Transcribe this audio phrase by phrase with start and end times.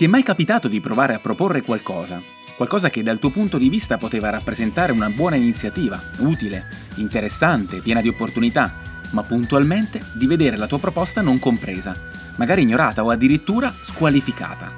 [0.00, 2.22] Ti è mai capitato di provare a proporre qualcosa?
[2.56, 8.00] Qualcosa che dal tuo punto di vista poteva rappresentare una buona iniziativa, utile, interessante, piena
[8.00, 8.72] di opportunità,
[9.10, 11.94] ma puntualmente di vedere la tua proposta non compresa,
[12.36, 14.72] magari ignorata o addirittura squalificata.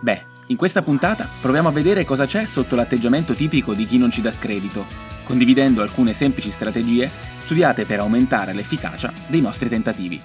[0.00, 4.10] Beh, in questa puntata proviamo a vedere cosa c'è sotto l'atteggiamento tipico di chi non
[4.10, 4.86] ci dà credito,
[5.24, 7.10] condividendo alcune semplici strategie
[7.44, 10.18] studiate per aumentare l'efficacia dei nostri tentativi.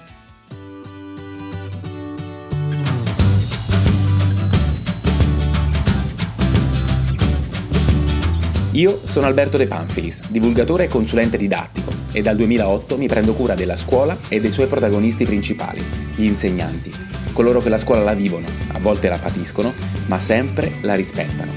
[8.72, 13.54] Io sono Alberto De Panfilis, divulgatore e consulente didattico e dal 2008 mi prendo cura
[13.54, 15.82] della scuola e dei suoi protagonisti principali,
[16.14, 16.92] gli insegnanti,
[17.32, 19.72] coloro che la scuola la vivono, a volte la patiscono,
[20.06, 21.50] ma sempre la rispettano.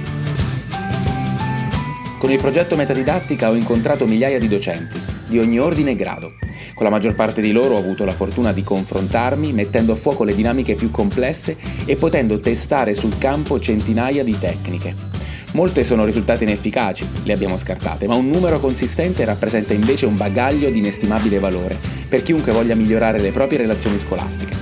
[2.17, 6.33] Con il progetto Metadidattica ho incontrato migliaia di docenti, di ogni ordine e grado.
[6.73, 10.23] Con la maggior parte di loro ho avuto la fortuna di confrontarmi mettendo a fuoco
[10.23, 15.12] le dinamiche più complesse e potendo testare sul campo centinaia di tecniche,
[15.53, 20.71] Molte sono risultate inefficaci, le abbiamo scartate, ma un numero consistente rappresenta invece un bagaglio
[20.71, 21.77] di inestimabile valore
[22.09, 24.55] per chiunque voglia migliorare le proprie relazioni scolastiche.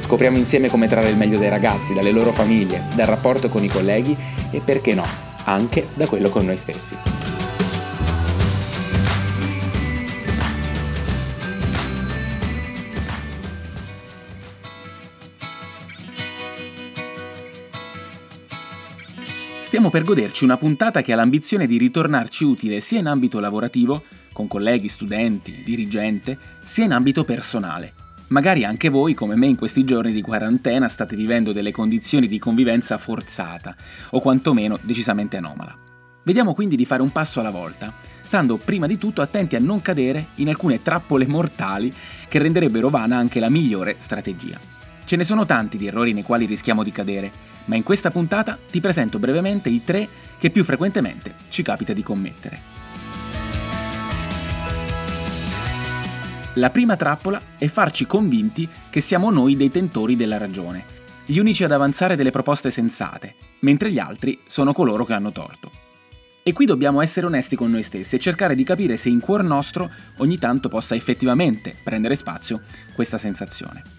[0.00, 3.68] Scopriamo insieme come trarre il meglio dai ragazzi, dalle loro famiglie, dal rapporto con i
[3.68, 4.14] colleghi
[4.50, 5.06] e perché no,
[5.44, 7.17] anche da quello con noi stessi.
[19.68, 24.02] Stiamo per goderci una puntata che ha l'ambizione di ritornarci utile sia in ambito lavorativo,
[24.32, 27.92] con colleghi, studenti, dirigente, sia in ambito personale.
[28.28, 32.38] Magari anche voi, come me in questi giorni di quarantena, state vivendo delle condizioni di
[32.38, 33.76] convivenza forzata,
[34.12, 35.76] o quantomeno decisamente anomala.
[36.22, 39.82] Vediamo quindi di fare un passo alla volta, stando prima di tutto attenti a non
[39.82, 41.92] cadere in alcune trappole mortali
[42.26, 44.58] che renderebbero vana anche la migliore strategia.
[45.04, 47.32] Ce ne sono tanti di errori nei quali rischiamo di cadere,
[47.68, 50.08] ma in questa puntata ti presento brevemente i tre
[50.38, 52.76] che più frequentemente ci capita di commettere.
[56.54, 61.62] La prima trappola è farci convinti che siamo noi dei tentori della ragione, gli unici
[61.62, 65.70] ad avanzare delle proposte sensate, mentre gli altri sono coloro che hanno torto.
[66.42, 69.44] E qui dobbiamo essere onesti con noi stessi e cercare di capire se in cuor
[69.44, 72.62] nostro ogni tanto possa effettivamente prendere spazio
[72.94, 73.97] questa sensazione.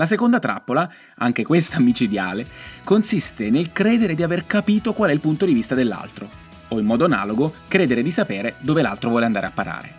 [0.00, 2.46] La seconda trappola, anche questa micidiale,
[2.84, 6.26] consiste nel credere di aver capito qual è il punto di vista dell'altro,
[6.68, 9.92] o in modo analogo credere di sapere dove l'altro vuole andare a parare.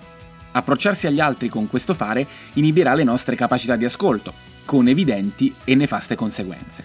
[0.54, 4.34] Approcciarsi agli altri con questo fare inibirà le nostre capacità di ascolto,
[4.66, 6.84] con evidenti e nefaste conseguenze.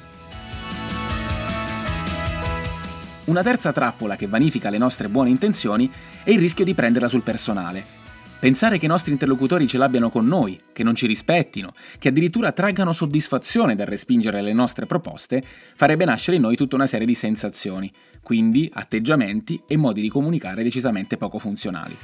[3.25, 5.91] Una terza trappola che vanifica le nostre buone intenzioni
[6.23, 8.05] è il rischio di prenderla sul personale,
[8.39, 12.53] Pensare che i nostri interlocutori ce l'abbiano con noi, che non ci rispettino, che addirittura
[12.53, 15.43] traggano soddisfazione dal respingere le nostre proposte,
[15.75, 17.91] farebbe nascere in noi tutta una serie di sensazioni,
[18.23, 21.97] quindi atteggiamenti e modi di comunicare decisamente poco funzionali.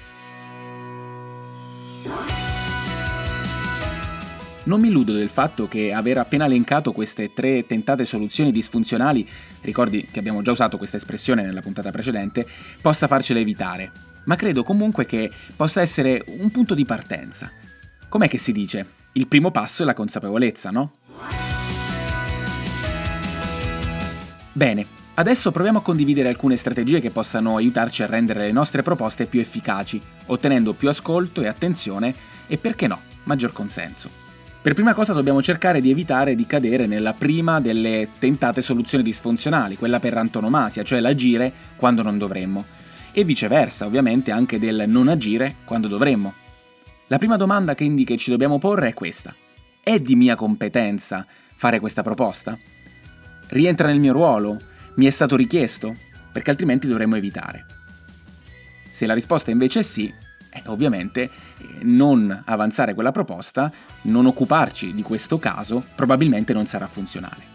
[4.65, 9.29] Non mi illudo del fatto che aver appena elencato queste tre tentate soluzioni disfunzionali,
[9.61, 12.47] ricordi che abbiamo già usato questa espressione nella puntata precedente,
[12.81, 17.51] possa farcele evitare, ma credo comunque che possa essere un punto di partenza.
[18.09, 18.87] Com'è che si dice?
[19.13, 20.93] Il primo passo è la consapevolezza, no?
[24.53, 29.27] Bene, adesso proviamo a condividere alcune strategie che possano aiutarci a rendere le nostre proposte
[29.27, 32.15] più efficaci, ottenendo più ascolto e attenzione
[32.47, 34.11] e perché no, maggior consenso.
[34.63, 39.77] Per prima cosa dobbiamo cercare di evitare di cadere nella prima delle tentate soluzioni disfunzionali,
[39.77, 42.65] quella per antonomasia, cioè l'agire quando non dovremmo
[43.13, 46.33] e viceversa ovviamente anche del non agire quando dovremmo.
[47.09, 49.35] La prima domanda che indica ci dobbiamo porre è questa.
[49.83, 52.59] È di mia competenza fare questa proposta?
[53.49, 54.59] Rientra nel mio ruolo?
[54.95, 55.95] Mi è stato richiesto?
[56.33, 57.67] Perché altrimenti dovremmo evitare.
[58.91, 60.13] Se la risposta invece è sì,
[60.51, 61.31] eh, ovviamente eh,
[61.83, 63.71] non avanzare quella proposta,
[64.03, 67.52] non occuparci di questo caso, probabilmente non sarà funzionale.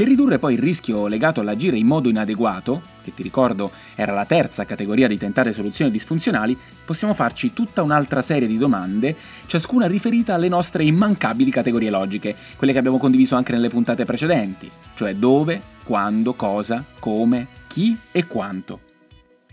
[0.00, 4.24] Per ridurre poi il rischio legato all'agire in modo inadeguato, che ti ricordo era la
[4.24, 6.56] terza categoria di tentare soluzioni disfunzionali,
[6.86, 9.14] possiamo farci tutta un'altra serie di domande,
[9.44, 14.70] ciascuna riferita alle nostre immancabili categorie logiche, quelle che abbiamo condiviso anche nelle puntate precedenti,
[14.94, 18.80] cioè dove, quando, cosa, come, chi e quanto.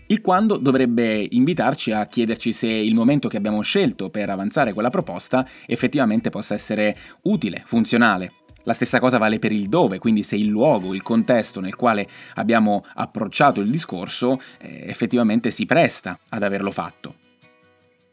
[0.06, 4.88] Il quando dovrebbe invitarci a chiederci se il momento che abbiamo scelto per avanzare quella
[4.88, 8.32] proposta effettivamente possa essere utile, funzionale,
[8.64, 12.06] la stessa cosa vale per il dove, quindi se il luogo, il contesto nel quale
[12.34, 17.14] abbiamo approcciato il discorso eh, effettivamente si presta ad averlo fatto.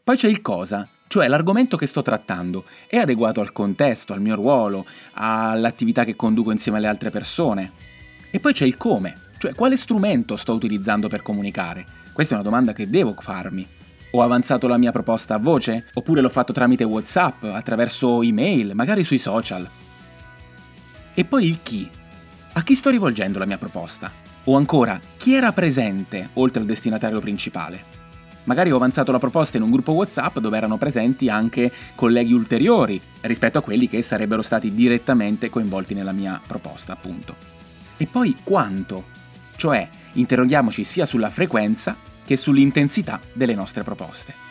[0.02, 4.34] Poi c'è il cosa, cioè l'argomento che sto trattando è adeguato al contesto, al mio
[4.34, 7.72] ruolo, all'attività che conduco insieme alle altre persone.
[8.30, 11.84] E poi c'è il come, cioè quale strumento sto utilizzando per comunicare.
[12.12, 13.66] Questa è una domanda che devo farmi.
[14.12, 15.86] Ho avanzato la mia proposta a voce?
[15.94, 19.68] Oppure l'ho fatto tramite WhatsApp, attraverso email, magari sui social?
[21.18, 21.88] E poi il chi.
[22.52, 24.12] A chi sto rivolgendo la mia proposta?
[24.44, 27.94] O ancora, chi era presente oltre al destinatario principale?
[28.44, 33.00] Magari ho avanzato la proposta in un gruppo WhatsApp dove erano presenti anche colleghi ulteriori
[33.22, 37.34] rispetto a quelli che sarebbero stati direttamente coinvolti nella mia proposta, appunto.
[37.96, 39.04] E poi quanto?
[39.56, 41.96] Cioè, interroghiamoci sia sulla frequenza
[42.26, 44.45] che sull'intensità delle nostre proposte.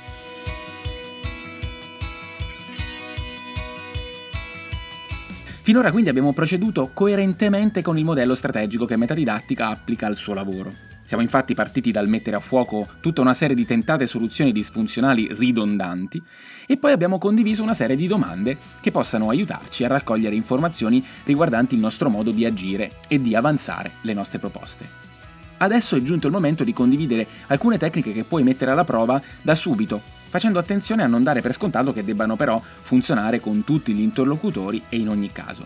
[5.66, 10.72] Finora quindi abbiamo proceduto coerentemente con il modello strategico che Metadidattica applica al suo lavoro.
[11.02, 16.22] Siamo infatti partiti dal mettere a fuoco tutta una serie di tentate soluzioni disfunzionali ridondanti
[16.68, 21.74] e poi abbiamo condiviso una serie di domande che possano aiutarci a raccogliere informazioni riguardanti
[21.74, 24.88] il nostro modo di agire e di avanzare le nostre proposte.
[25.58, 29.56] Adesso è giunto il momento di condividere alcune tecniche che puoi mettere alla prova da
[29.56, 30.00] subito,
[30.36, 34.84] facendo attenzione a non dare per scontato che debbano però funzionare con tutti gli interlocutori
[34.90, 35.66] e in ogni caso.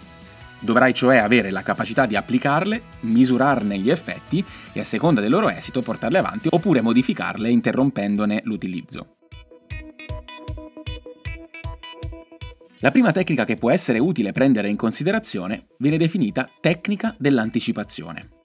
[0.59, 5.49] Dovrai cioè avere la capacità di applicarle, misurarne gli effetti e a seconda del loro
[5.49, 9.15] esito portarle avanti oppure modificarle interrompendone l'utilizzo.
[12.81, 18.38] La prima tecnica che può essere utile prendere in considerazione viene definita tecnica dell'anticipazione.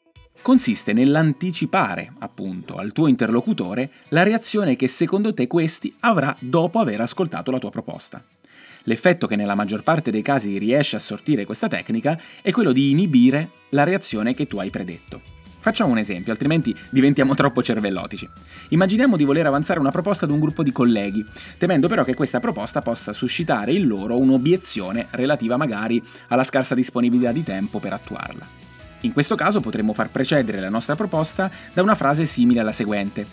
[0.44, 7.00] Consiste nell'anticipare, appunto, al tuo interlocutore la reazione che secondo te questi avrà dopo aver
[7.00, 8.23] ascoltato la tua proposta.
[8.82, 12.91] L'effetto che nella maggior parte dei casi riesce a sortire questa tecnica è quello di
[12.91, 15.23] inibire la reazione che tu hai predetto.
[15.61, 18.29] Facciamo un esempio, altrimenti diventiamo troppo cervellotici.
[18.69, 21.25] Immaginiamo di voler avanzare una proposta ad un gruppo di colleghi,
[21.56, 27.32] temendo però che questa proposta possa suscitare in loro un'obiezione relativa magari alla scarsa disponibilità
[27.32, 28.63] di tempo per attuarla.
[29.05, 33.27] In questo caso potremmo far precedere la nostra proposta da una frase simile alla seguente.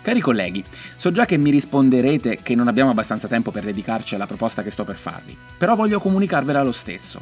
[0.00, 0.64] Cari colleghi,
[0.96, 4.70] so già che mi risponderete che non abbiamo abbastanza tempo per dedicarci alla proposta che
[4.70, 7.20] sto per farvi, però voglio comunicarvela lo stesso.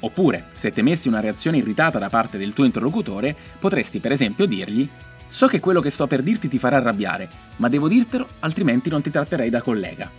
[0.00, 4.88] Oppure, se temessi una reazione irritata da parte del tuo interlocutore, potresti per esempio dirgli
[5.32, 9.00] So che quello che sto per dirti ti farà arrabbiare, ma devo dirtelo, altrimenti non
[9.00, 10.10] ti tratterei da collega.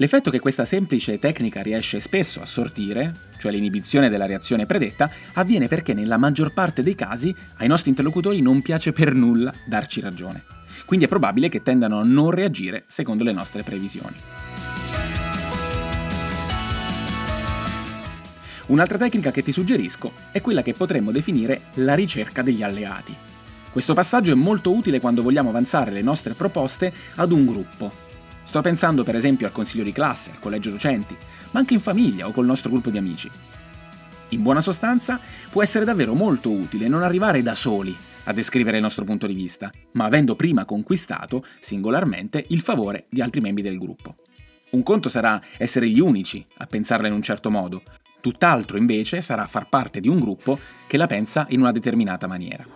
[0.00, 5.68] L'effetto che questa semplice tecnica riesce spesso a sortire, cioè l'inibizione della reazione predetta, avviene
[5.68, 10.42] perché nella maggior parte dei casi ai nostri interlocutori non piace per nulla darci ragione.
[10.86, 14.16] Quindi è probabile che tendano a non reagire secondo le nostre previsioni.
[18.68, 23.14] Un'altra tecnica che ti suggerisco è quella che potremmo definire la ricerca degli alleati.
[23.70, 28.08] Questo passaggio è molto utile quando vogliamo avanzare le nostre proposte ad un gruppo,
[28.50, 31.16] Sto pensando per esempio al consiglio di classe, al collegio docenti,
[31.52, 33.30] ma anche in famiglia o col nostro gruppo di amici.
[34.30, 38.82] In buona sostanza, può essere davvero molto utile non arrivare da soli a descrivere il
[38.82, 43.78] nostro punto di vista, ma avendo prima conquistato, singolarmente, il favore di altri membri del
[43.78, 44.16] gruppo.
[44.70, 47.84] Un conto sarà essere gli unici a pensarla in un certo modo,
[48.20, 50.58] tutt'altro invece sarà far parte di un gruppo
[50.88, 52.66] che la pensa in una determinata maniera.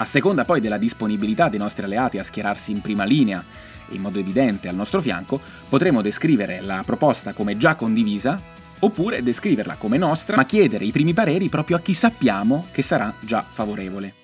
[0.00, 3.44] A seconda poi della disponibilità dei nostri alleati a schierarsi in prima linea
[3.90, 9.76] in modo evidente al nostro fianco, potremo descrivere la proposta come già condivisa oppure descriverla
[9.76, 14.14] come nostra, ma chiedere i primi pareri proprio a chi sappiamo che sarà già favorevole.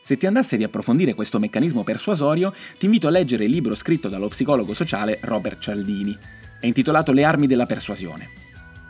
[0.00, 4.08] Se ti andasse di approfondire questo meccanismo persuasorio, ti invito a leggere il libro scritto
[4.08, 6.16] dallo psicologo sociale Robert Cialdini.
[6.58, 8.30] È intitolato Le armi della persuasione.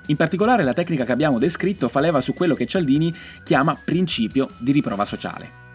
[0.06, 4.48] In particolare la tecnica che abbiamo descritto fa leva su quello che Cialdini chiama principio
[4.58, 5.66] di riprova sociale.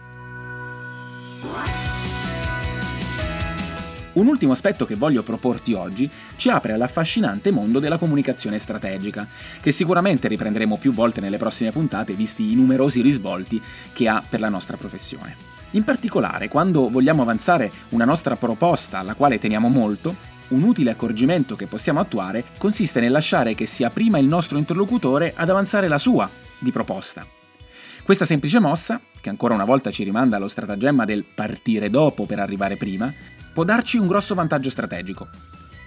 [4.14, 9.26] Un ultimo aspetto che voglio proporti oggi ci apre all'affascinante mondo della comunicazione strategica,
[9.60, 13.60] che sicuramente riprenderemo più volte nelle prossime puntate visti i numerosi risvolti
[13.92, 15.34] che ha per la nostra professione.
[15.72, 20.14] In particolare, quando vogliamo avanzare una nostra proposta alla quale teniamo molto,
[20.48, 25.32] un utile accorgimento che possiamo attuare consiste nel lasciare che sia prima il nostro interlocutore
[25.34, 26.30] ad avanzare la sua
[26.60, 27.26] di proposta.
[28.04, 32.38] Questa semplice mossa, che ancora una volta ci rimanda allo stratagemma del partire dopo per
[32.38, 33.10] arrivare prima,
[33.54, 35.28] può darci un grosso vantaggio strategico.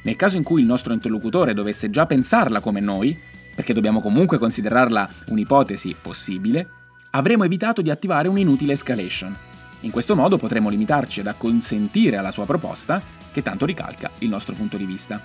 [0.03, 3.15] Nel caso in cui il nostro interlocutore dovesse già pensarla come noi,
[3.53, 6.69] perché dobbiamo comunque considerarla un'ipotesi possibile,
[7.11, 9.35] avremo evitato di attivare un'inutile escalation.
[9.81, 13.01] In questo modo potremo limitarci ad acconsentire alla sua proposta,
[13.33, 15.21] che tanto ricalca il nostro punto di vista.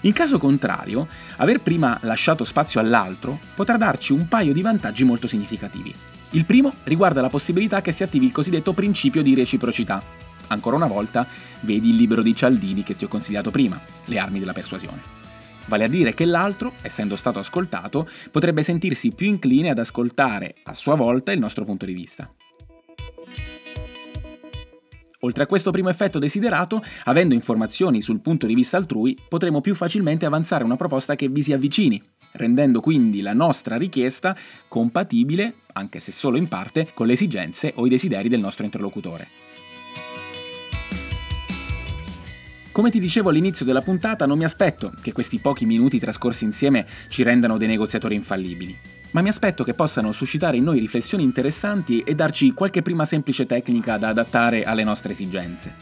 [0.00, 5.28] In caso contrario, aver prima lasciato spazio all'altro potrà darci un paio di vantaggi molto
[5.28, 5.94] significativi.
[6.30, 10.02] Il primo riguarda la possibilità che si attivi il cosiddetto principio di reciprocità.
[10.50, 11.26] Ancora una volta,
[11.60, 15.18] vedi il libro di Cialdini che ti ho consigliato prima, Le armi della persuasione.
[15.66, 20.74] Vale a dire che l'altro, essendo stato ascoltato, potrebbe sentirsi più incline ad ascoltare a
[20.74, 22.32] sua volta il nostro punto di vista.
[25.20, 29.76] Oltre a questo primo effetto desiderato, avendo informazioni sul punto di vista altrui, potremo più
[29.76, 32.02] facilmente avanzare una proposta che vi si avvicini,
[32.32, 34.34] rendendo quindi la nostra richiesta
[34.66, 39.49] compatibile, anche se solo in parte, con le esigenze o i desideri del nostro interlocutore.
[42.80, 46.86] Come ti dicevo all'inizio della puntata, non mi aspetto che questi pochi minuti trascorsi insieme
[47.08, 48.74] ci rendano dei negoziatori infallibili
[49.10, 53.44] ma mi aspetto che possano suscitare in noi riflessioni interessanti e darci qualche prima semplice
[53.44, 55.74] tecnica da adattare alle nostre esigenze.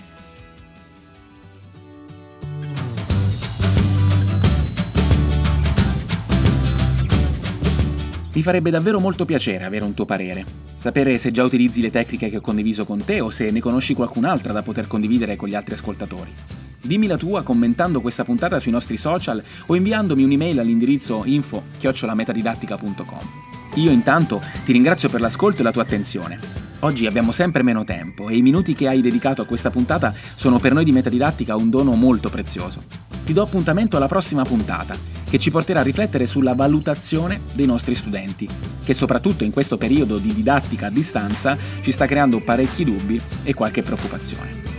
[8.32, 12.28] Mi farebbe davvero molto piacere avere un tuo parere, sapere se già utilizzi le tecniche
[12.28, 15.54] che ho condiviso con te o se ne conosci qualcun'altra da poter condividere con gli
[15.54, 16.66] altri ascoltatori.
[16.80, 23.46] Dimmi la tua commentando questa puntata sui nostri social o inviandomi un'email all'indirizzo info-metadidattica.com.
[23.74, 26.38] Io intanto ti ringrazio per l'ascolto e la tua attenzione.
[26.80, 30.60] Oggi abbiamo sempre meno tempo e i minuti che hai dedicato a questa puntata sono
[30.60, 32.82] per noi di Metadidattica un dono molto prezioso.
[33.24, 34.96] Ti do appuntamento alla prossima puntata,
[35.28, 38.48] che ci porterà a riflettere sulla valutazione dei nostri studenti,
[38.84, 43.52] che soprattutto in questo periodo di didattica a distanza ci sta creando parecchi dubbi e
[43.52, 44.77] qualche preoccupazione.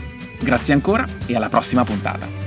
[0.50, 2.39] Grazie ancora e alla prossima puntata.